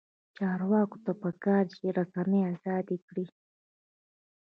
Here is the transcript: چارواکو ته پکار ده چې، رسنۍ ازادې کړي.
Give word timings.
چارواکو 0.37 0.97
ته 1.05 1.11
پکار 1.21 1.63
ده 1.67 1.71
چې، 1.77 1.85
رسنۍ 1.97 2.41
ازادې 2.53 2.97
کړي. 3.07 3.25